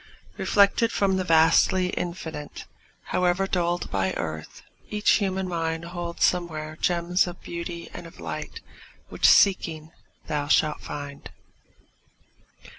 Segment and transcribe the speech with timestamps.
[0.35, 2.65] Reflected from the vastly Infinite,
[3.13, 8.61] However dulled by earth, each human mind Holds somewhere gems of beauty and of light
[9.09, 9.91] Which, seeking,
[10.25, 11.29] thou shalt find.